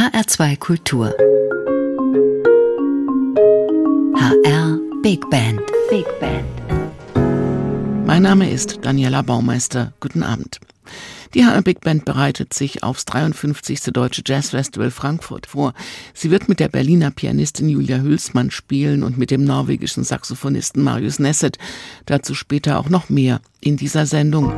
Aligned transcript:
HR2 0.00 0.56
Kultur. 0.56 1.14
HR 4.16 4.78
Big 5.02 5.28
Band. 5.28 5.60
Big 5.90 6.06
Band. 6.18 8.06
Mein 8.06 8.22
Name 8.22 8.50
ist 8.50 8.78
Daniela 8.80 9.20
Baumeister. 9.20 9.92
Guten 10.00 10.22
Abend. 10.22 10.58
Die 11.34 11.44
HR 11.44 11.60
Big 11.60 11.82
Band 11.82 12.06
bereitet 12.06 12.54
sich 12.54 12.82
aufs 12.82 13.04
53. 13.04 13.92
Deutsche 13.92 14.22
Jazz 14.24 14.48
Festival 14.50 14.90
Frankfurt 14.90 15.44
vor. 15.44 15.74
Sie 16.14 16.30
wird 16.30 16.48
mit 16.48 16.60
der 16.60 16.68
Berliner 16.68 17.10
Pianistin 17.10 17.68
Julia 17.68 17.98
Hülsmann 17.98 18.50
spielen 18.50 19.02
und 19.02 19.18
mit 19.18 19.30
dem 19.30 19.44
norwegischen 19.44 20.04
Saxophonisten 20.04 20.82
Marius 20.82 21.18
Nesset. 21.18 21.58
Dazu 22.06 22.34
später 22.34 22.78
auch 22.78 22.88
noch 22.88 23.10
mehr 23.10 23.42
in 23.60 23.76
dieser 23.76 24.06
Sendung. 24.06 24.50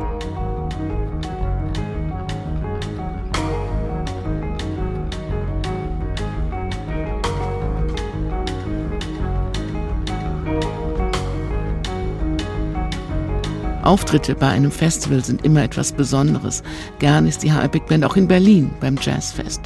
Auftritte 13.83 14.35
bei 14.35 14.47
einem 14.47 14.71
Festival 14.71 15.23
sind 15.23 15.45
immer 15.45 15.63
etwas 15.63 15.91
Besonderes. 15.91 16.63
Gern 16.99 17.27
ist 17.27 17.43
die 17.43 17.51
HR 17.51 17.67
Big 17.67 17.85
Band 17.87 18.05
auch 18.05 18.15
in 18.15 18.27
Berlin 18.27 18.71
beim 18.79 18.97
Jazzfest. 19.01 19.61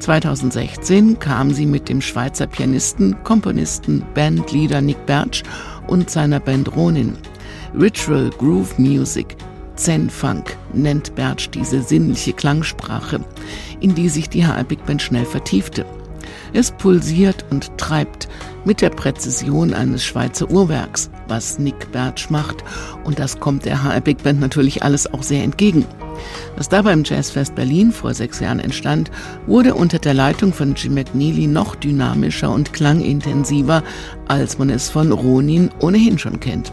2016 0.00 1.18
kam 1.18 1.52
sie 1.52 1.66
mit 1.66 1.88
dem 1.88 2.00
Schweizer 2.00 2.46
Pianisten, 2.46 3.16
Komponisten, 3.24 4.04
Bandleader 4.14 4.80
Nick 4.80 5.04
Bertsch 5.06 5.42
und 5.86 6.10
seiner 6.10 6.40
Band 6.40 6.74
Ronin. 6.74 7.16
Ritual 7.78 8.30
Groove 8.38 8.78
Music, 8.78 9.36
Zen 9.76 10.08
Funk 10.08 10.56
nennt 10.72 11.14
Bertsch 11.14 11.50
diese 11.50 11.82
sinnliche 11.82 12.32
Klangsprache, 12.32 13.20
in 13.80 13.94
die 13.94 14.08
sich 14.08 14.28
die 14.28 14.46
HR 14.46 14.64
Big 14.64 14.84
Band 14.86 15.02
schnell 15.02 15.26
vertiefte. 15.26 15.84
Es 16.52 16.70
pulsiert 16.70 17.44
und 17.50 17.76
treibt 17.76 18.28
mit 18.66 18.82
der 18.82 18.90
Präzision 18.90 19.72
eines 19.72 20.04
Schweizer 20.04 20.50
Uhrwerks, 20.50 21.08
was 21.28 21.58
Nick 21.58 21.90
Bertsch 21.92 22.28
macht. 22.28 22.62
Und 23.04 23.18
das 23.18 23.40
kommt 23.40 23.64
der 23.64 23.82
HR 23.82 24.00
Big 24.00 24.22
Band 24.22 24.40
natürlich 24.40 24.82
alles 24.82 25.12
auch 25.12 25.22
sehr 25.22 25.42
entgegen. 25.44 25.86
Was 26.56 26.68
da 26.68 26.82
beim 26.82 27.04
Jazzfest 27.04 27.54
Berlin 27.54 27.92
vor 27.92 28.12
sechs 28.12 28.40
Jahren 28.40 28.60
entstand, 28.60 29.10
wurde 29.46 29.74
unter 29.74 29.98
der 29.98 30.14
Leitung 30.14 30.52
von 30.52 30.74
Jim 30.74 30.94
McNeely 30.94 31.46
noch 31.46 31.76
dynamischer 31.76 32.50
und 32.50 32.72
klangintensiver, 32.72 33.82
als 34.26 34.58
man 34.58 34.70
es 34.70 34.90
von 34.90 35.12
Ronin 35.12 35.70
ohnehin 35.80 36.18
schon 36.18 36.40
kennt. 36.40 36.72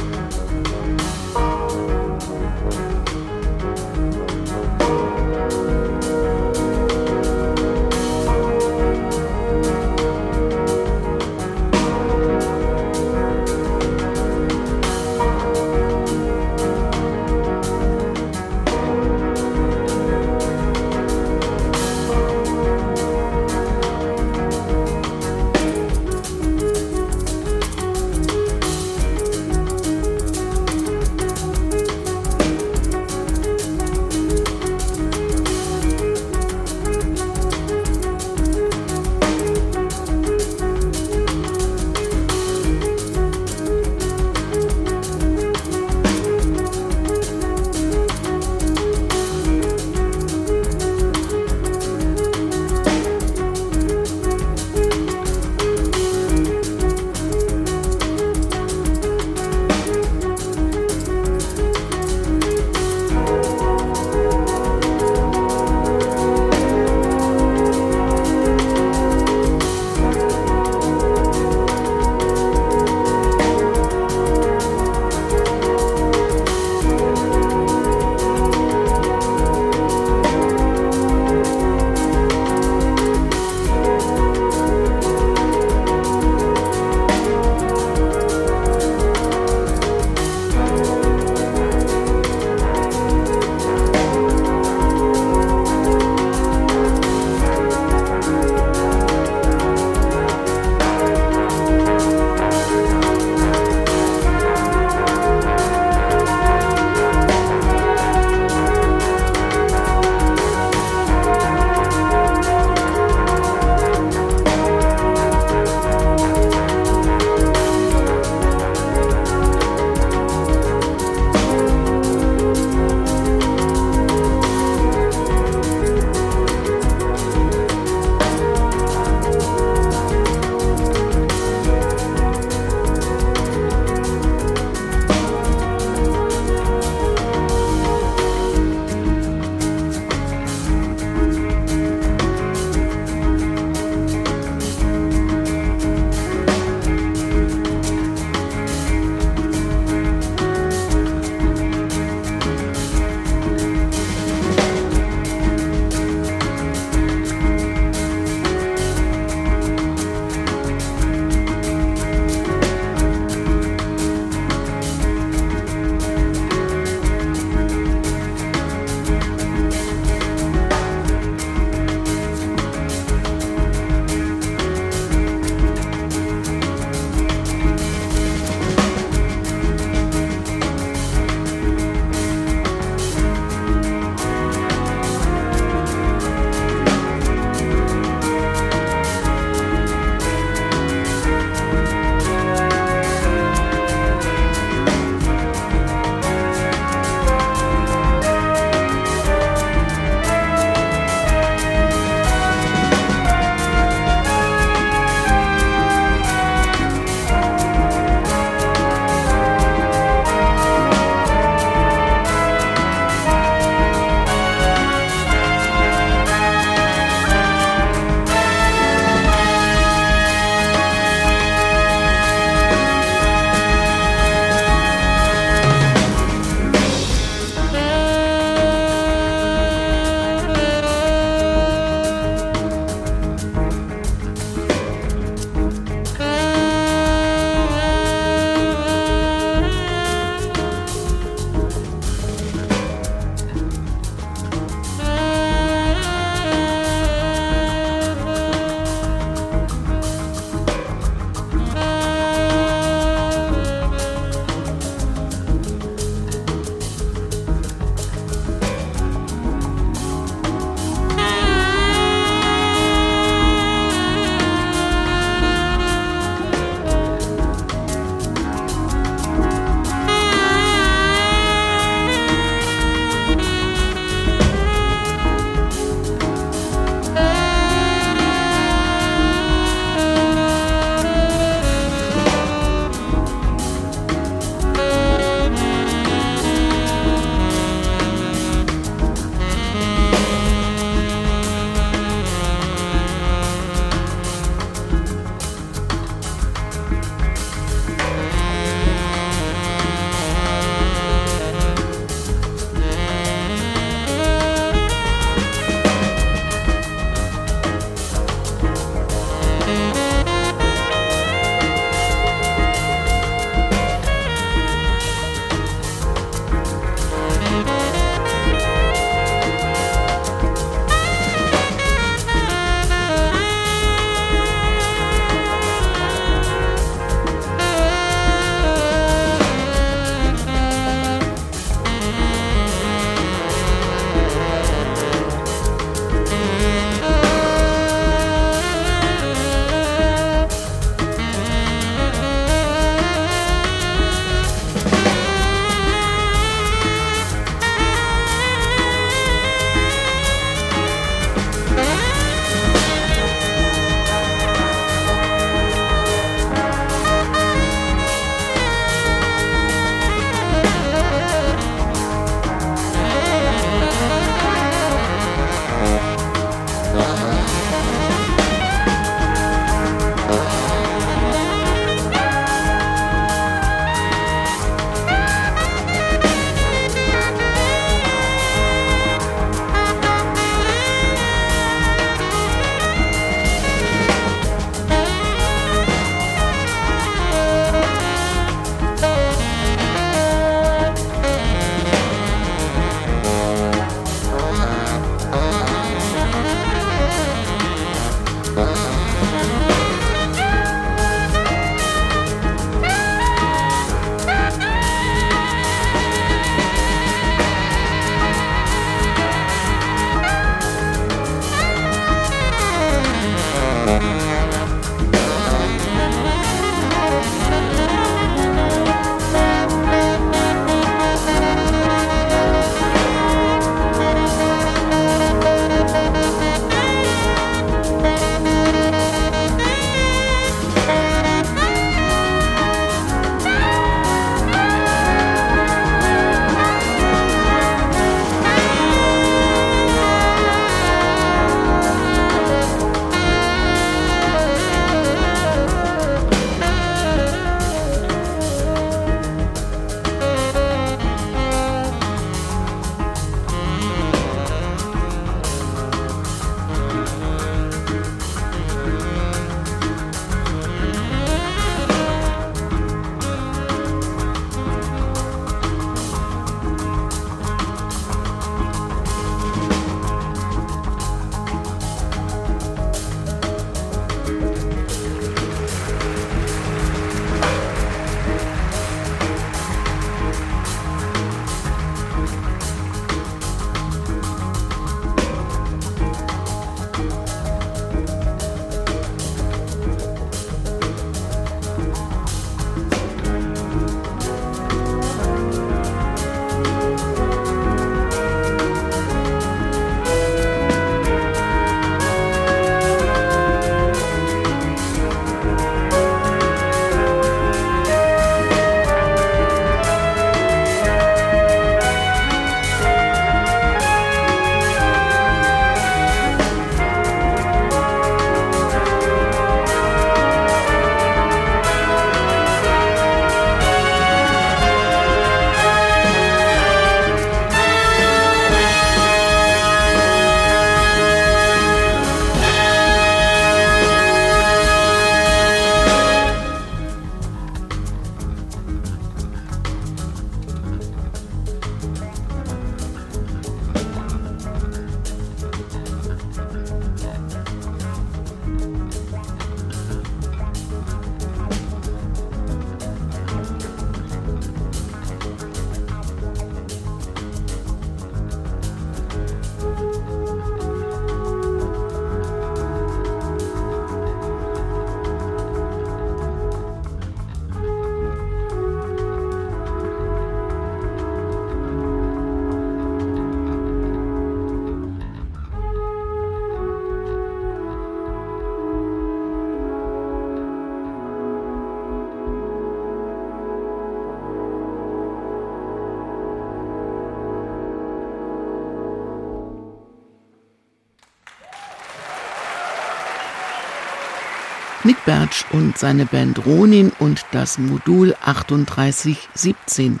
Nick 594.88 595.04
Bertsch 595.04 595.44
und 595.52 595.76
seine 595.76 596.06
Band 596.06 596.46
Ronin 596.46 596.92
und 596.98 597.26
das 597.30 597.58
Modul 597.58 598.16
3817. 598.24 600.00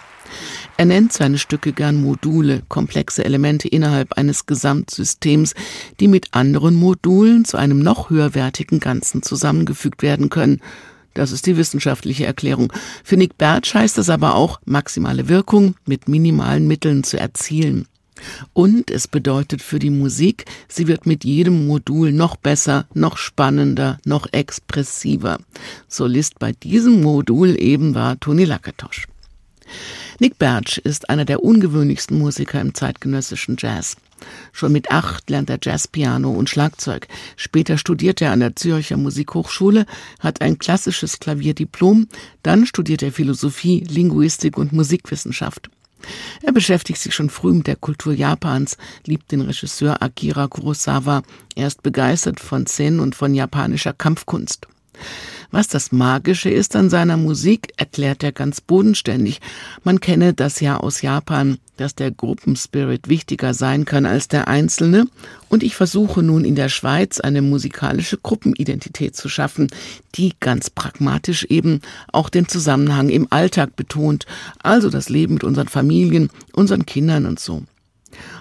Er 0.78 0.84
nennt 0.86 1.12
seine 1.12 1.36
Stücke 1.36 1.74
gern 1.74 2.00
Module, 2.00 2.62
komplexe 2.70 3.22
Elemente 3.22 3.68
innerhalb 3.68 4.14
eines 4.14 4.46
Gesamtsystems, 4.46 5.52
die 6.00 6.08
mit 6.08 6.28
anderen 6.30 6.74
Modulen 6.74 7.44
zu 7.44 7.58
einem 7.58 7.80
noch 7.80 8.08
höherwertigen 8.08 8.80
Ganzen 8.80 9.22
zusammengefügt 9.22 10.00
werden 10.00 10.30
können. 10.30 10.62
Das 11.12 11.32
ist 11.32 11.44
die 11.44 11.58
wissenschaftliche 11.58 12.24
Erklärung. 12.24 12.72
Für 13.04 13.18
Nick 13.18 13.36
Bertsch 13.36 13.74
heißt 13.74 13.98
das 13.98 14.08
aber 14.08 14.36
auch, 14.36 14.58
maximale 14.64 15.28
Wirkung 15.28 15.74
mit 15.84 16.08
minimalen 16.08 16.66
Mitteln 16.66 17.04
zu 17.04 17.20
erzielen. 17.20 17.86
Und 18.52 18.90
es 18.90 19.08
bedeutet 19.08 19.62
für 19.62 19.78
die 19.78 19.90
Musik, 19.90 20.44
sie 20.68 20.86
wird 20.86 21.06
mit 21.06 21.24
jedem 21.24 21.66
Modul 21.66 22.12
noch 22.12 22.36
besser, 22.36 22.86
noch 22.94 23.16
spannender, 23.16 23.98
noch 24.04 24.26
expressiver. 24.32 25.38
Solist 25.88 26.38
bei 26.38 26.52
diesem 26.52 27.02
Modul 27.02 27.60
eben 27.60 27.94
war 27.94 28.18
Toni 28.20 28.44
Lakatosch. 28.44 29.06
Nick 30.18 30.38
Bertsch 30.38 30.78
ist 30.78 31.10
einer 31.10 31.24
der 31.24 31.42
ungewöhnlichsten 31.42 32.18
Musiker 32.18 32.60
im 32.60 32.74
zeitgenössischen 32.74 33.56
Jazz. 33.58 33.96
Schon 34.52 34.72
mit 34.72 34.90
acht 34.90 35.30
lernt 35.30 35.48
er 35.48 35.58
Jazzpiano 35.62 36.30
und 36.30 36.50
Schlagzeug. 36.50 37.06
Später 37.36 37.78
studiert 37.78 38.20
er 38.20 38.32
an 38.32 38.40
der 38.40 38.56
Zürcher 38.56 38.96
Musikhochschule, 38.96 39.86
hat 40.18 40.40
ein 40.40 40.58
klassisches 40.58 41.20
Klavierdiplom, 41.20 42.08
dann 42.42 42.66
studiert 42.66 43.02
er 43.02 43.12
Philosophie, 43.12 43.84
Linguistik 43.88 44.58
und 44.58 44.72
Musikwissenschaft. 44.72 45.70
Er 46.42 46.52
beschäftigt 46.52 47.00
sich 47.00 47.14
schon 47.14 47.30
früh 47.30 47.52
mit 47.52 47.66
der 47.66 47.76
Kultur 47.76 48.12
Japans, 48.12 48.76
liebt 49.04 49.32
den 49.32 49.40
Regisseur 49.40 50.02
Akira 50.02 50.46
Kurosawa, 50.46 51.22
er 51.54 51.66
ist 51.66 51.82
begeistert 51.82 52.40
von 52.40 52.66
Zen 52.66 53.00
und 53.00 53.14
von 53.14 53.34
japanischer 53.34 53.92
Kampfkunst. 53.92 54.68
Was 55.50 55.66
das 55.66 55.92
Magische 55.92 56.50
ist 56.50 56.76
an 56.76 56.90
seiner 56.90 57.16
Musik, 57.16 57.72
erklärt 57.78 58.22
er 58.22 58.32
ganz 58.32 58.60
bodenständig. 58.60 59.40
Man 59.82 59.98
kenne 59.98 60.34
das 60.34 60.60
ja 60.60 60.76
aus 60.76 61.00
Japan, 61.00 61.56
dass 61.78 61.94
der 61.94 62.10
Gruppenspirit 62.10 63.08
wichtiger 63.08 63.54
sein 63.54 63.86
kann 63.86 64.04
als 64.04 64.28
der 64.28 64.46
Einzelne. 64.48 65.06
Und 65.48 65.62
ich 65.62 65.74
versuche 65.74 66.22
nun 66.22 66.44
in 66.44 66.54
der 66.54 66.68
Schweiz 66.68 67.18
eine 67.18 67.40
musikalische 67.40 68.18
Gruppenidentität 68.18 69.16
zu 69.16 69.30
schaffen, 69.30 69.68
die 70.16 70.34
ganz 70.38 70.68
pragmatisch 70.68 71.44
eben 71.44 71.80
auch 72.12 72.28
den 72.28 72.46
Zusammenhang 72.46 73.08
im 73.08 73.26
Alltag 73.30 73.74
betont, 73.74 74.26
also 74.62 74.90
das 74.90 75.08
Leben 75.08 75.34
mit 75.34 75.44
unseren 75.44 75.68
Familien, 75.68 76.28
unseren 76.52 76.84
Kindern 76.84 77.24
und 77.24 77.40
so. 77.40 77.62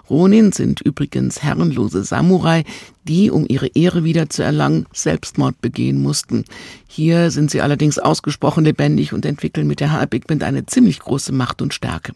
Ronin 0.10 0.52
sind 0.52 0.82
übrigens 0.82 1.44
herrenlose 1.44 2.04
Samurai, 2.04 2.64
die, 3.04 3.30
um 3.30 3.46
ihre 3.48 3.68
Ehre 3.68 4.04
wieder 4.04 4.30
zu 4.30 4.44
erlangen, 4.44 4.86
Selbstmord 4.94 5.60
begehen 5.62 6.02
mussten. 6.02 6.46
Hier 6.88 7.32
sind 7.32 7.52
sie 7.52 7.62
allerdings 7.62 8.00
ausgesprochen 8.00 8.64
lebendig 8.64 9.14
und 9.14 9.26
entwickeln 9.26 9.68
mit 9.68 9.80
der 9.80 9.92
HR 9.92 10.08
Big 10.08 10.28
Band 10.28 10.44
eine 10.44 10.66
ziemlich 10.66 11.00
große 11.00 11.32
Macht 11.32 11.62
und 11.62 11.74
Stärke. 11.74 12.14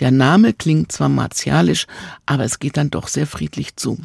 Der 0.00 0.10
Name 0.10 0.52
klingt 0.52 0.92
zwar 0.92 1.08
martialisch, 1.08 1.86
aber 2.26 2.44
es 2.44 2.58
geht 2.58 2.76
dann 2.76 2.90
doch 2.90 3.08
sehr 3.08 3.26
friedlich 3.26 3.76
zu. 3.76 3.98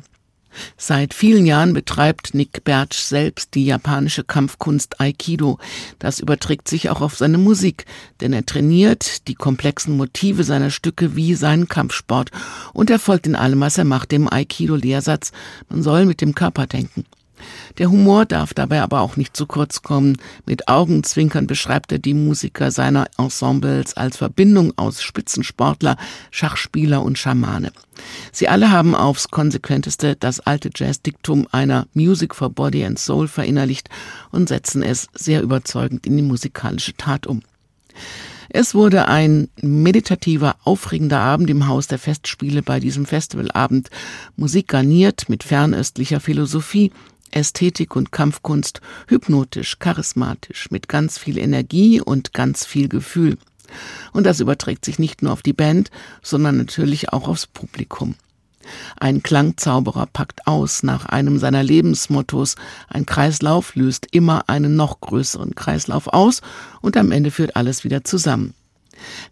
Seit 0.78 1.14
vielen 1.14 1.46
Jahren 1.46 1.74
betreibt 1.74 2.34
Nick 2.34 2.64
Bertsch 2.64 3.00
selbst 3.00 3.56
die 3.56 3.66
japanische 3.66 4.24
Kampfkunst 4.24 5.00
Aikido. 5.00 5.60
Das 6.00 6.20
überträgt 6.20 6.68
sich 6.68 6.90
auch 6.90 7.02
auf 7.02 7.16
seine 7.18 7.38
Musik, 7.38 7.86
denn 8.22 8.34
er 8.34 8.46
trainiert 8.46 9.28
die 9.28 9.36
komplexen 9.36 9.98
Motive 9.98 10.44
seiner 10.44 10.70
Stücke 10.70 11.16
wie 11.16 11.36
seinen 11.36 11.68
Kampfsport 11.68 12.32
und 12.74 12.90
er 12.90 13.00
folgt 13.00 13.28
in 13.28 13.36
allem, 13.36 13.60
was 13.60 13.78
er 13.78 13.86
macht, 13.86 14.12
dem 14.12 14.32
Aikido-Lehrsatz, 14.32 15.32
man 15.70 15.84
soll 15.84 16.06
mit 16.06 16.22
dem 16.22 16.36
Körper 16.36 16.68
denken. 16.68 17.06
Der 17.78 17.90
Humor 17.90 18.26
darf 18.26 18.54
dabei 18.54 18.82
aber 18.82 19.02
auch 19.02 19.18
nicht 19.18 19.36
zu 19.36 19.46
kurz 19.46 19.82
kommen. 19.82 20.18
Mit 20.46 20.68
Augenzwinkern 20.68 21.48
beschreibt 21.48 21.92
er 21.92 22.00
die 22.00 22.14
Musiker 22.14 22.72
seiner 22.72 23.08
Ensembles 23.18 23.96
als 23.96 24.18
Verbindung 24.18 24.74
aus 24.76 25.02
Spitzensportler, 25.02 25.98
Schachspieler 26.32 27.02
und 27.02 27.18
Schamane. 27.18 27.72
Sie 28.32 28.48
alle 28.48 28.72
haben 28.72 28.96
aufs 28.96 29.30
konsequenteste 29.30 30.16
das 30.16 30.40
alte 30.40 30.70
Jazz-Diktum 30.74 31.48
einer 31.52 31.88
Music 31.94 32.36
for 32.36 32.50
Body 32.50 32.86
and 32.86 33.00
Soul 33.00 33.28
verinnerlicht 33.28 33.90
und 34.32 34.50
setzen 34.50 34.84
es 34.84 35.08
sehr 35.14 35.42
überzeugend 35.42 36.06
in 36.06 36.18
die 36.18 36.24
musikalische 36.24 36.94
Tat 36.96 37.28
um. 37.28 37.42
Es 38.50 38.76
wurde 38.76 39.08
ein 39.08 39.50
meditativer, 39.62 40.58
aufregender 40.64 41.20
Abend 41.20 41.50
im 41.50 41.68
Haus 41.68 41.88
der 41.88 41.98
Festspiele 41.98 42.62
bei 42.62 42.80
diesem 42.80 43.08
Festivalabend. 43.08 43.90
Musik 44.36 44.68
garniert 44.68 45.28
mit 45.28 45.44
fernöstlicher 45.44 46.20
Philosophie, 46.20 46.92
Ästhetik 47.36 47.96
und 47.96 48.12
Kampfkunst 48.12 48.82
hypnotisch, 49.08 49.80
charismatisch, 49.80 50.72
mit 50.72 50.88
ganz 50.88 51.18
viel 51.18 51.38
Energie 51.38 52.02
und 52.02 52.34
ganz 52.34 52.66
viel 52.66 52.90
Gefühl. 52.90 53.38
Und 54.12 54.26
das 54.26 54.40
überträgt 54.40 54.86
sich 54.86 55.00
nicht 55.00 55.22
nur 55.22 55.34
auf 55.34 55.42
die 55.42 55.54
Band, 55.54 55.90
sondern 56.22 56.58
natürlich 56.58 57.12
auch 57.12 57.28
aufs 57.28 57.48
Publikum. 57.48 58.16
Ein 59.00 59.24
Klangzauberer 59.24 60.06
packt 60.06 60.48
aus 60.48 60.84
nach 60.84 61.06
einem 61.06 61.38
seiner 61.38 61.64
Lebensmottos. 61.64 62.56
Ein 62.88 63.06
Kreislauf 63.06 63.76
löst 63.76 64.08
immer 64.12 64.48
einen 64.48 64.76
noch 64.76 65.02
größeren 65.02 65.56
Kreislauf 65.56 66.08
aus 66.08 66.42
und 66.82 66.96
am 66.96 67.12
Ende 67.12 67.32
führt 67.32 67.56
alles 67.56 67.84
wieder 67.84 68.04
zusammen. 68.04 68.54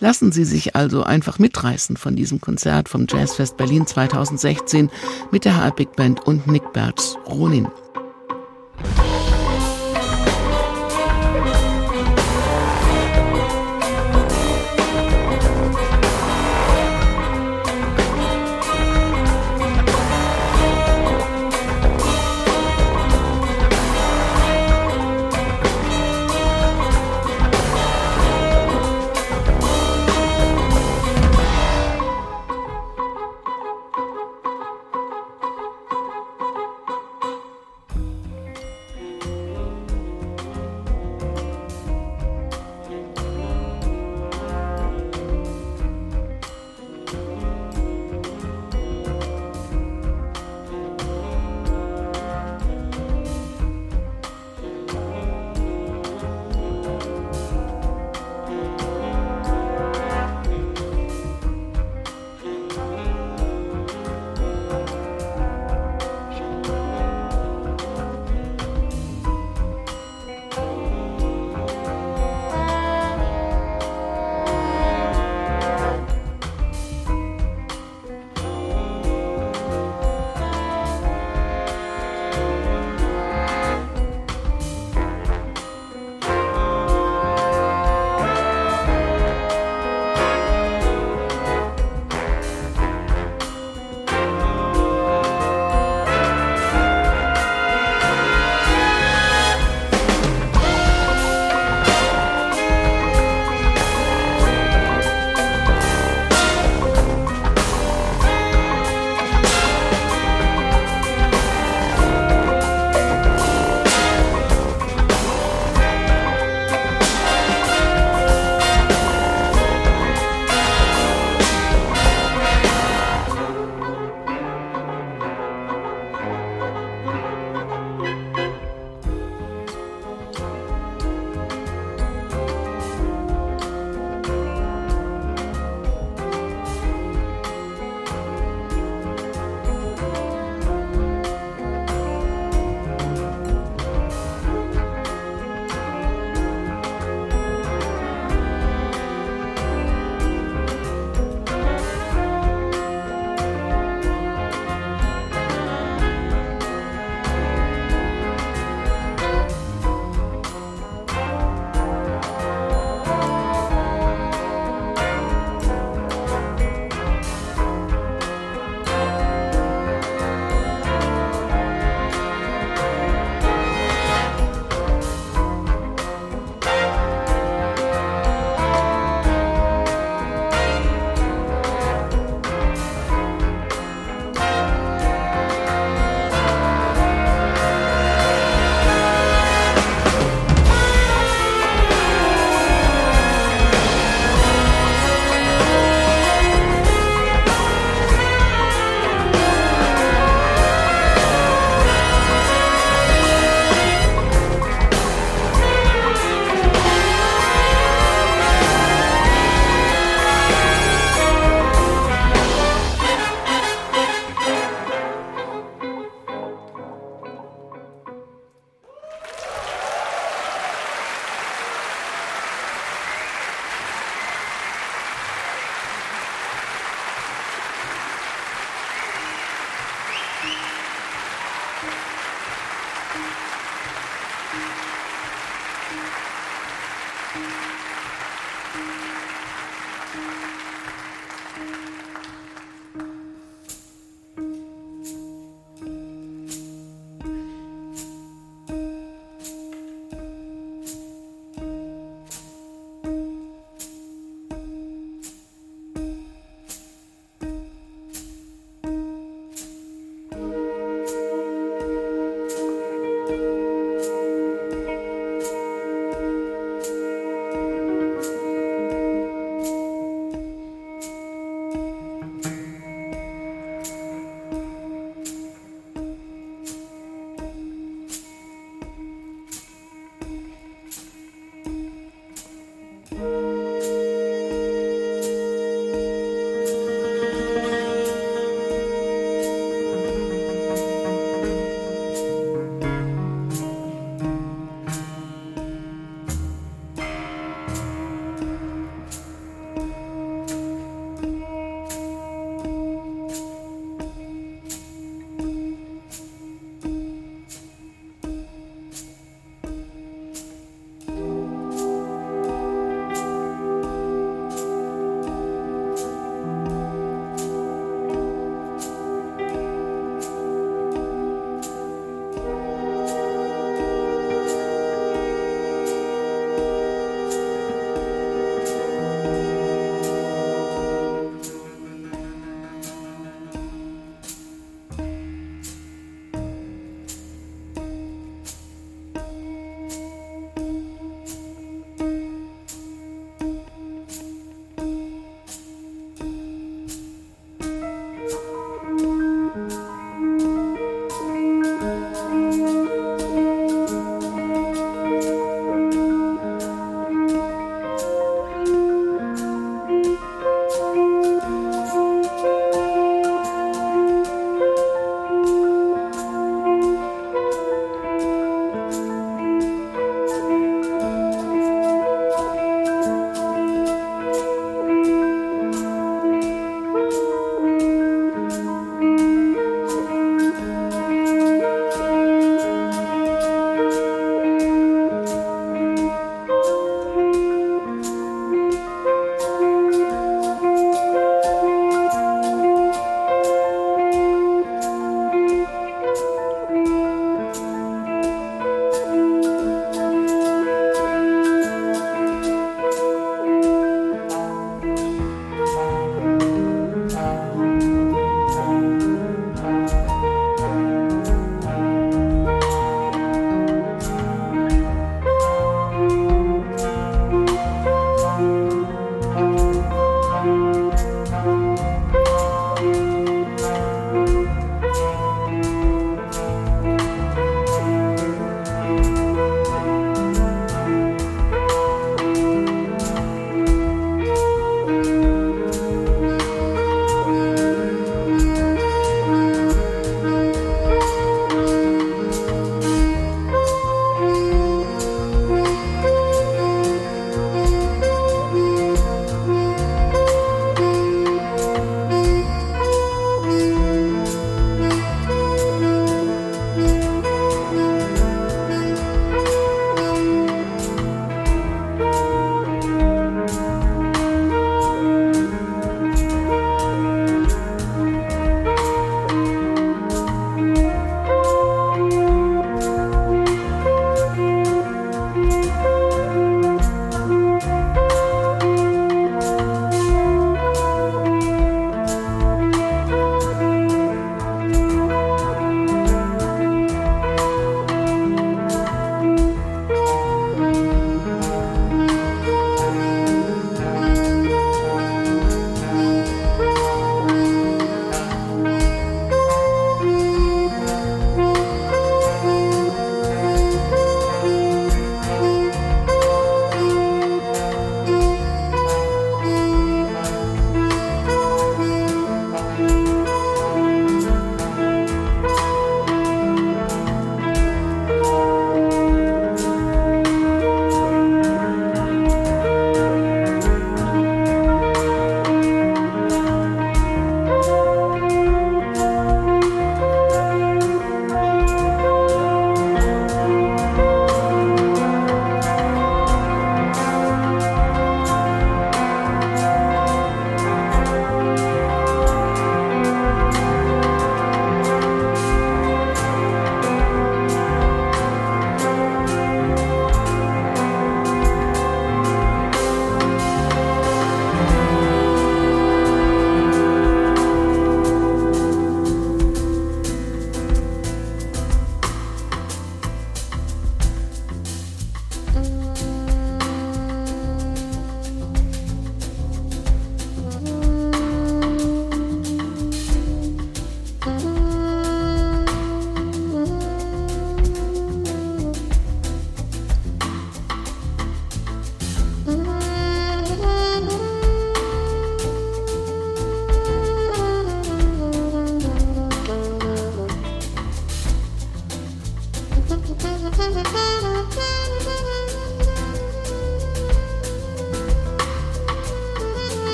Lassen 0.00 0.32
Sie 0.32 0.44
sich 0.44 0.76
also 0.76 1.02
einfach 1.02 1.38
mitreißen 1.38 1.96
von 1.96 2.16
diesem 2.16 2.40
Konzert 2.40 2.88
vom 2.88 3.06
Jazzfest 3.08 3.56
Berlin 3.56 3.86
2016 3.86 4.90
mit 5.30 5.44
der 5.44 5.56
HR 5.56 5.72
Big 5.72 5.96
Band 5.96 6.26
und 6.26 6.46
Nick 6.46 6.72
Bertz 6.72 7.16
Ronin. 7.26 7.68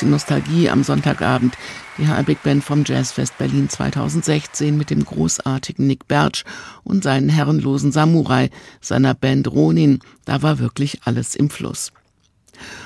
Bisschen 0.00 0.12
Nostalgie 0.12 0.70
am 0.70 0.82
Sonntagabend. 0.82 1.58
Die 1.98 2.08
HR 2.08 2.22
Big 2.22 2.42
Band 2.42 2.64
vom 2.64 2.84
Jazzfest 2.86 3.36
Berlin 3.36 3.68
2016 3.68 4.74
mit 4.74 4.88
dem 4.88 5.04
großartigen 5.04 5.86
Nick 5.86 6.08
Bertsch 6.08 6.44
und 6.84 7.04
seinen 7.04 7.28
herrenlosen 7.28 7.92
Samurai, 7.92 8.48
seiner 8.80 9.12
Band 9.12 9.48
Ronin. 9.48 9.98
Da 10.24 10.40
war 10.40 10.58
wirklich 10.58 11.00
alles 11.04 11.36
im 11.36 11.50
Fluss. 11.50 11.92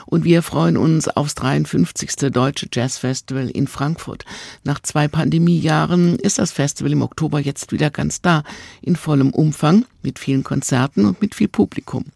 Und 0.06 0.24
wir 0.24 0.42
freuen 0.42 0.76
uns 0.76 1.06
aufs 1.06 1.36
53. 1.36 2.32
Deutsche 2.32 2.66
Jazz 2.72 2.98
Festival 2.98 3.48
in 3.48 3.68
Frankfurt. 3.68 4.24
Nach 4.64 4.80
zwei 4.80 5.06
Pandemiejahren 5.06 6.18
ist 6.18 6.40
das 6.40 6.50
Festival 6.50 6.90
im 6.90 7.02
Oktober 7.02 7.38
jetzt 7.38 7.70
wieder 7.70 7.90
ganz 7.90 8.22
da, 8.22 8.42
in 8.82 8.96
vollem 8.96 9.30
Umfang, 9.30 9.84
mit 10.02 10.18
vielen 10.18 10.42
Konzerten 10.42 11.04
und 11.04 11.22
mit 11.22 11.36
viel 11.36 11.48
Publikum. 11.48 12.06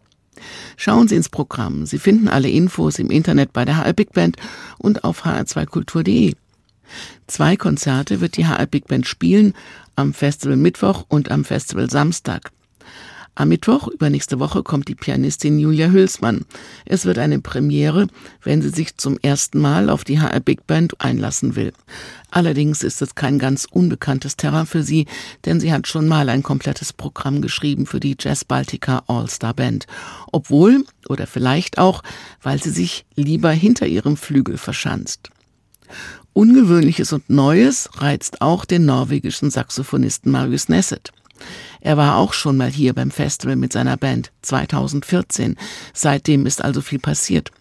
Schauen 0.77 1.07
Sie 1.07 1.15
ins 1.15 1.29
Programm. 1.29 1.85
Sie 1.85 1.99
finden 1.99 2.27
alle 2.27 2.49
Infos 2.49 2.99
im 2.99 3.09
Internet 3.09 3.53
bei 3.53 3.65
der 3.65 3.77
HR 3.77 3.93
Big 3.93 4.13
Band 4.13 4.37
und 4.77 5.03
auf 5.03 5.25
hr2kultur.de. 5.25 6.35
Zwei 7.27 7.55
Konzerte 7.55 8.21
wird 8.21 8.37
die 8.37 8.47
HR 8.47 8.65
Big 8.65 8.87
Band 8.87 9.07
spielen, 9.07 9.53
am 9.95 10.13
Festival 10.13 10.57
Mittwoch 10.57 11.05
und 11.07 11.29
am 11.29 11.45
Festival 11.45 11.89
Samstag. 11.89 12.51
Am 13.39 13.47
Mittwoch 13.47 13.87
übernächste 13.87 14.37
Woche 14.41 14.63
kommt 14.63 14.89
die 14.89 14.95
Pianistin 14.95 15.59
Julia 15.59 15.87
Hülsmann. 15.87 16.43
Es 16.83 17.05
wird 17.05 17.19
eine 17.19 17.39
Premiere, 17.39 18.07
wenn 18.43 18.61
sie 18.61 18.67
sich 18.67 18.97
zum 18.97 19.17
ersten 19.17 19.61
Mal 19.61 19.89
auf 19.89 20.03
die 20.03 20.19
HR 20.19 20.41
Big 20.41 20.67
Band 20.67 20.99
einlassen 20.99 21.55
will. 21.55 21.71
Allerdings 22.31 22.83
ist 22.83 23.01
es 23.01 23.15
kein 23.15 23.39
ganz 23.39 23.63
unbekanntes 23.63 24.35
Terrain 24.35 24.65
für 24.65 24.83
sie, 24.83 25.05
denn 25.45 25.61
sie 25.61 25.71
hat 25.71 25.87
schon 25.87 26.05
mal 26.05 26.27
ein 26.27 26.43
komplettes 26.43 26.91
Programm 26.91 27.41
geschrieben 27.41 27.85
für 27.85 28.01
die 28.01 28.17
Jazz 28.19 28.43
Baltica 28.43 29.03
All-Star 29.07 29.53
Band. 29.53 29.87
Obwohl, 30.33 30.83
oder 31.07 31.25
vielleicht 31.25 31.77
auch, 31.77 32.03
weil 32.43 32.61
sie 32.61 32.71
sich 32.71 33.05
lieber 33.15 33.51
hinter 33.51 33.87
ihrem 33.87 34.17
Flügel 34.17 34.57
verschanzt. 34.57 35.29
Ungewöhnliches 36.33 37.13
und 37.13 37.29
Neues 37.29 37.89
reizt 37.99 38.41
auch 38.41 38.65
den 38.65 38.83
norwegischen 38.85 39.49
Saxophonisten 39.49 40.29
Marius 40.29 40.67
Nesset. 40.67 41.13
Er 41.81 41.97
war 41.97 42.17
auch 42.17 42.33
schon 42.33 42.57
mal 42.57 42.69
hier 42.69 42.93
beim 42.93 43.11
Festival 43.11 43.55
mit 43.55 43.73
seiner 43.73 43.97
Band 43.97 44.31
2014. 44.41 45.55
Seitdem 45.93 46.45
ist 46.45 46.63
also 46.63 46.81
viel 46.81 46.99
passiert. 46.99 47.51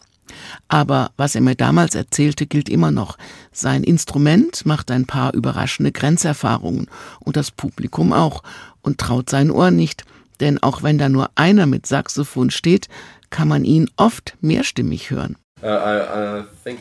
Aber 0.69 1.11
was 1.17 1.35
er 1.35 1.41
mir 1.41 1.55
damals 1.55 1.95
erzählte, 1.95 2.47
gilt 2.47 2.69
immer 2.69 2.91
noch. 2.91 3.17
Sein 3.53 3.83
Instrument 3.83 4.67
macht 4.67 4.91
ein 4.91 5.07
paar 5.07 5.35
überraschende 5.35 5.93
Grenzerfahrungen 5.93 6.87
und 7.21 7.37
das 7.37 7.51
Publikum 7.51 8.13
auch 8.13 8.43
und 8.83 8.99
traut 8.99 9.31
seinen 9.31 9.51
Ohren 9.51 9.77
nicht, 9.77 10.05
denn 10.41 10.63
auch 10.63 10.83
wenn 10.83 10.99
da 10.99 11.09
nur 11.09 11.31
einer 11.35 11.67
mit 11.67 11.87
Saxophon 11.87 12.51
steht, 12.51 12.89
kann 13.31 13.49
man 13.49 13.65
ihn 13.65 13.91
oft 13.97 14.37
mehrstimmig 14.41 15.11
hören. 15.11 15.37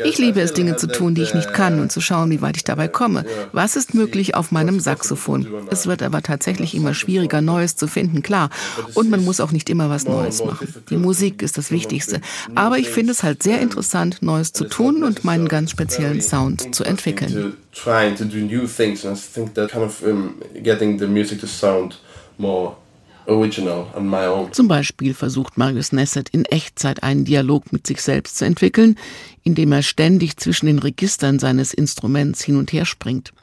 Ich 0.03 0.17
liebe 0.19 0.41
es, 0.41 0.53
Dinge 0.53 0.75
zu 0.75 0.87
tun, 0.87 1.15
die 1.15 1.23
ich 1.23 1.33
nicht 1.33 1.53
kann 1.53 1.79
und 1.79 1.91
zu 1.91 1.99
schauen, 1.99 2.29
wie 2.29 2.41
weit 2.41 2.57
ich 2.57 2.63
dabei 2.63 2.87
komme. 2.87 3.25
Was 3.51 3.75
ist 3.75 3.93
möglich 3.93 4.35
auf 4.35 4.51
meinem 4.51 4.79
Saxophon? 4.79 5.47
Es 5.71 5.87
wird 5.87 6.03
aber 6.03 6.21
tatsächlich 6.21 6.75
immer 6.75 6.93
schwieriger, 6.93 7.41
Neues 7.41 7.75
zu 7.75 7.87
finden, 7.87 8.21
klar. 8.21 8.49
Und 8.93 9.09
man 9.09 9.25
muss 9.25 9.39
auch 9.39 9.51
nicht 9.51 9.69
immer 9.69 9.89
was 9.89 10.05
Neues 10.05 10.43
machen. 10.43 10.73
Die 10.89 10.97
Musik 10.97 11.41
ist 11.41 11.57
das 11.57 11.71
Wichtigste. 11.71 12.21
Aber 12.53 12.77
ich 12.77 12.89
finde 12.89 13.13
es 13.13 13.23
halt 13.23 13.41
sehr 13.41 13.61
interessant, 13.61 14.21
Neues 14.21 14.53
zu 14.53 14.65
tun 14.65 15.03
und 15.03 15.23
meinen 15.23 15.47
ganz 15.47 15.71
speziellen 15.71 16.21
Sound 16.21 16.75
zu 16.75 16.83
entwickeln. 16.83 17.53
more 22.37 22.37
original 22.37 22.37
on 22.37 22.37
my 22.37 22.77
own. 22.77 22.86
Zum 24.51 24.67
Beispiel 24.69 25.13
versucht 25.13 25.57
Marius 25.57 25.91
Nesset 25.91 26.29
in 26.29 26.45
Echtzeit 26.45 27.03
einen 27.03 27.25
Dialog 27.25 27.73
mit 27.73 27.85
sich 27.85 28.01
selbst 28.01 28.37
zu 28.37 28.45
entwickeln, 28.45 28.97
indem 29.43 29.73
er 29.73 29.81
ständig 29.81 30.37
zwischen 30.37 30.67
den 30.67 30.79
Registern 30.79 31.37
seines 31.37 31.73
Instruments 31.73 32.41
hin 32.41 32.55
und 32.55 32.71
her 32.71 32.85
springt. 32.85 33.33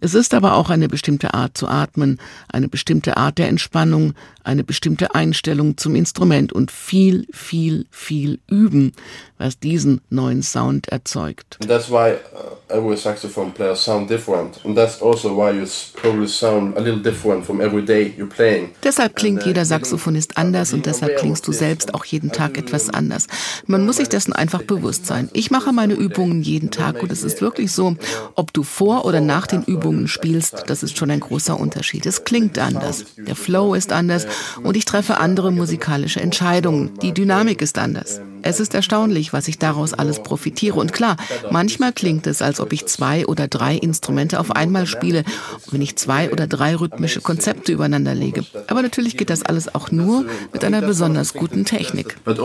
Es 0.00 0.14
ist 0.14 0.34
aber 0.34 0.54
auch 0.54 0.70
eine 0.70 0.88
bestimmte 0.88 1.34
Art 1.34 1.56
zu 1.58 1.66
atmen, 1.66 2.20
eine 2.48 2.68
bestimmte 2.68 3.16
Art 3.16 3.38
der 3.38 3.48
Entspannung, 3.48 4.14
eine 4.44 4.64
bestimmte 4.64 5.14
Einstellung 5.14 5.76
zum 5.76 5.94
Instrument 5.94 6.52
und 6.52 6.70
viel, 6.70 7.26
viel, 7.32 7.86
viel 7.90 8.38
üben, 8.48 8.92
was 9.36 9.58
diesen 9.58 10.00
neuen 10.08 10.42
Sound 10.42 10.88
erzeugt. 10.88 11.58
That's 11.66 11.90
why 11.90 12.14
uh, 12.32 12.74
every 12.74 12.96
saxophone 12.96 13.52
player 13.52 13.76
sound 13.76 14.08
different 14.08 14.64
and 14.64 14.76
that's 14.76 15.02
also 15.02 15.36
why 15.36 15.50
you 15.50 15.66
probably 15.94 16.26
sound 16.26 16.76
a 16.76 16.80
little 16.80 17.00
different 17.02 17.44
from 17.44 17.60
every 17.60 17.84
day 17.84 18.14
you're 18.16 18.28
playing. 18.28 18.70
Deshalb 18.82 19.16
klingt 19.16 19.42
uh, 19.42 19.46
jeder 19.46 19.64
Saxophonist 19.64 20.36
anders 20.38 20.72
und 20.72 20.86
deshalb 20.86 21.16
klingst 21.18 21.46
du 21.46 21.52
selbst 21.52 21.94
auch 21.94 22.04
jeden 22.04 22.32
Tag 22.32 22.56
etwas 22.56 22.88
anders. 22.88 23.26
Man 23.66 23.84
muss 23.84 23.96
sich 23.96 24.08
dessen 24.08 24.32
einfach 24.32 24.62
bewusst 24.62 25.06
sein. 25.06 25.28
Ich 25.32 25.50
mache 25.50 25.72
meine 25.72 25.94
Übungen 25.94 26.42
jeden 26.42 26.70
Tag 26.70 27.02
und 27.02 27.12
es 27.12 27.22
ist 27.22 27.40
wirklich 27.42 27.72
so, 27.72 27.96
ob 28.34 28.52
du 28.52 28.62
vor 28.62 29.04
oder 29.04 29.20
nach 29.20 29.46
den 29.48 29.62
Übungen 29.64 30.08
spielst, 30.08 30.64
das 30.66 30.82
ist 30.82 30.96
schon 30.96 31.10
ein 31.10 31.20
großer 31.20 31.58
Unterschied. 31.58 32.06
Es 32.06 32.24
klingt 32.24 32.58
anders. 32.58 33.04
Der 33.16 33.36
Flow 33.36 33.74
ist 33.74 33.92
anders 33.92 34.26
und 34.62 34.76
ich 34.76 34.84
treffe 34.84 35.18
andere 35.18 35.52
musikalische 35.52 36.20
Entscheidungen. 36.20 36.98
Die 37.02 37.12
Dynamik 37.12 37.62
ist 37.62 37.78
anders. 37.78 38.20
Es 38.42 38.60
ist 38.60 38.74
erstaunlich, 38.74 39.32
was 39.32 39.48
ich 39.48 39.58
daraus 39.58 39.94
alles 39.94 40.22
profitiere. 40.22 40.78
Und 40.78 40.92
klar, 40.92 41.16
manchmal 41.50 41.92
klingt 41.92 42.26
es, 42.26 42.42
als 42.42 42.60
ob 42.60 42.72
ich 42.72 42.86
zwei 42.86 43.26
oder 43.26 43.48
drei 43.48 43.76
Instrumente 43.76 44.38
auf 44.38 44.52
einmal 44.52 44.86
spiele, 44.86 45.24
wenn 45.70 45.82
ich 45.82 45.96
zwei 45.96 46.30
oder 46.30 46.46
drei 46.46 46.76
rhythmische 46.76 47.20
Konzepte 47.20 47.72
übereinander 47.72 48.14
lege. 48.14 48.44
Aber 48.68 48.82
natürlich 48.82 49.16
geht 49.16 49.30
das 49.30 49.42
alles 49.42 49.74
auch 49.74 49.90
nur 49.90 50.24
mit 50.52 50.64
einer 50.64 50.82
besonders 50.82 51.34
guten 51.34 51.64
Technik. 51.64 52.16
Also, 52.24 52.42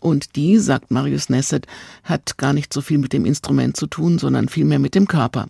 Und 0.00 0.36
die, 0.36 0.58
sagt 0.58 0.90
Marius 0.90 1.28
Nesset, 1.28 1.66
hat 2.04 2.38
gar 2.38 2.52
nicht 2.52 2.72
so 2.72 2.80
viel 2.80 2.98
mit 2.98 3.12
dem 3.12 3.24
Instrument 3.24 3.45
zu 3.74 3.86
tun, 3.86 4.18
sondern 4.18 4.48
vielmehr 4.48 4.78
mit 4.78 4.94
dem 4.94 5.08
Körper. 5.08 5.48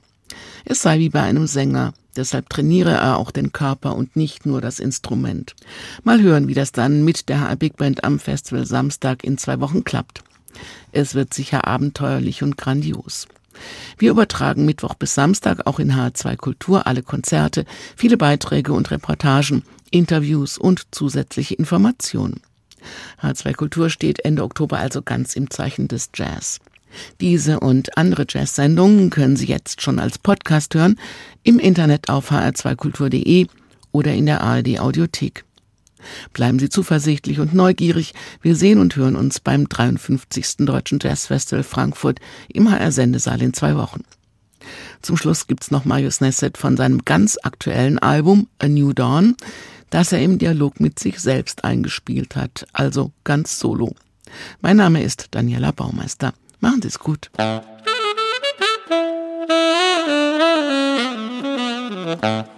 Es 0.64 0.82
sei 0.82 0.99
wie 0.99 1.09
bei 1.09 1.22
einem 1.22 1.47
Sänger. 1.47 1.94
Deshalb 2.16 2.49
trainiere 2.49 2.92
er 2.92 3.18
auch 3.18 3.30
den 3.30 3.53
Körper 3.53 3.94
und 3.94 4.16
nicht 4.16 4.47
nur 4.47 4.61
das 4.61 4.80
Instrument. 4.80 5.55
Mal 6.03 6.22
hören, 6.22 6.49
wie 6.49 6.55
das 6.55 6.72
dann 6.72 7.05
mit 7.05 7.28
der 7.28 7.40
HR 7.40 7.57
Big 7.57 7.76
Band 7.76 8.05
am 8.05 8.18
Festival 8.18 8.66
Samstag 8.66 9.22
in 9.22 9.36
zwei 9.36 9.61
Wochen 9.61 9.84
klappt. 9.84 10.22
Es 10.92 11.14
wird 11.14 11.34
sicher 11.34 11.66
abenteuerlich 11.66 12.42
und 12.42 12.57
grandios. 12.57 13.28
Wir 13.99 14.11
übertragen 14.11 14.64
Mittwoch 14.64 14.94
bis 14.94 15.14
Samstag 15.14 15.66
auch 15.66 15.78
in 15.78 15.92
HR2 15.92 16.36
Kultur 16.36 16.86
alle 16.86 17.03
Konzerte, 17.03 17.64
viele 17.97 18.16
Beiträge 18.16 18.72
und 18.72 18.90
Reportagen, 18.90 19.62
Interviews 19.90 20.59
und 20.59 20.86
zusätzliche 20.90 21.55
Informationen. 21.55 22.40
H2 23.22 23.55
Kultur 23.55 23.90
steht 23.90 24.24
Ende 24.24 24.42
Oktober 24.42 24.78
also 24.78 25.03
ganz 25.03 25.36
im 25.36 25.51
Zeichen 25.51 25.88
des 25.88 26.11
Jazz. 26.14 26.61
Diese 27.20 27.61
und 27.61 27.97
andere 27.97 28.26
Jazz-Sendungen 28.28 29.11
können 29.11 29.36
Sie 29.36 29.47
jetzt 29.47 29.82
schon 29.82 29.99
als 29.99 30.18
Podcast 30.18 30.74
hören, 30.74 30.99
im 31.42 31.59
Internet 31.59 32.09
auf 32.09 32.30
hr2kultur.de 32.30 33.47
oder 33.92 34.12
in 34.12 34.26
der 34.26 34.42
ARD 34.42 34.80
Audiothek. 34.80 35.44
Bleiben 36.32 36.59
Sie 36.59 36.68
zuversichtlich 36.68 37.40
und 37.40 37.55
neugierig. 37.55 38.14
Wir 38.42 38.55
sehen 38.55 38.78
und 38.78 38.97
hören 38.97 39.16
uns 39.16 39.40
beim 39.40 39.68
53. 39.68 40.59
Deutschen 40.59 40.99
Jazzfestival 41.01 41.64
Frankfurt 41.64 42.20
im 42.49 42.70
HR-Sendesaal 42.70 43.42
in 43.42 43.53
zwei 43.55 43.76
Wochen. 43.76 44.03
Zum 45.03 45.16
Schluss 45.16 45.47
gibt's 45.47 45.70
noch 45.70 45.84
Marius 45.84 46.20
Nesset 46.20 46.59
von 46.59 46.76
seinem 46.76 47.05
ganz 47.05 47.38
aktuellen 47.42 47.99
Album 47.99 48.49
A 48.59 48.68
New 48.68 48.92
Dawn, 48.92 49.36
das 49.90 50.12
er 50.12 50.20
im 50.20 50.38
Dialog 50.38 50.80
mit 50.80 50.99
sich 50.99 51.20
selbst 51.20 51.64
eingespielt 51.64 52.34
hat, 52.36 52.66
also 52.72 53.12
ganz 53.22 53.59
solo. 53.59 53.94
Mein 54.61 54.76
Name 54.76 55.03
ist 55.03 55.28
Daniela 55.30 55.70
Baumeister. 55.70 56.34
Machen 56.61 56.82
Sie 56.82 56.88
es 56.88 56.98
gut. 56.98 57.30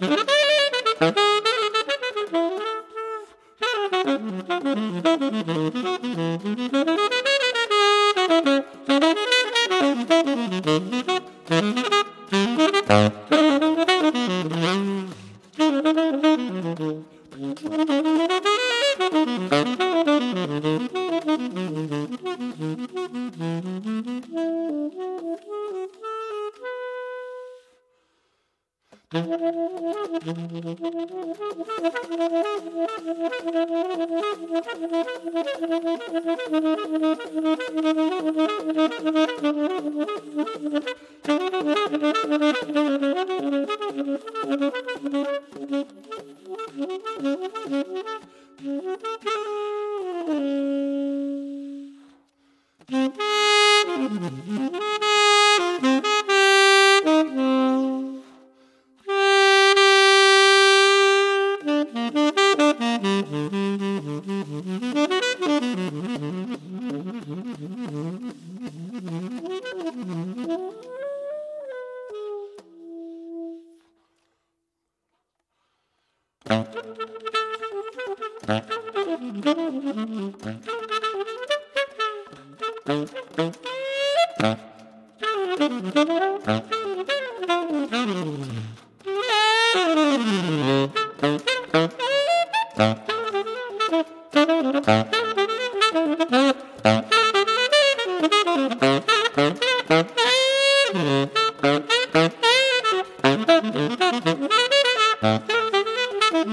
Mm-hmm. 0.00 0.28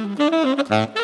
Uh-huh. 0.06 1.02